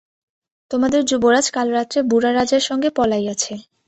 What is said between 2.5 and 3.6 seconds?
সঙ্গে পলাইয়াছে!